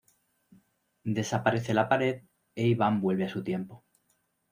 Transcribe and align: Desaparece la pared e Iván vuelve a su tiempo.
Desaparece 1.17 1.75
la 1.75 1.87
pared 1.87 2.17
e 2.55 2.65
Iván 2.65 3.01
vuelve 3.01 3.25
a 3.25 3.29
su 3.29 3.43
tiempo. 3.43 3.85